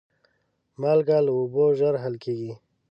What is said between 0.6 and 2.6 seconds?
مالګه له اوبو ژر حل کېږي.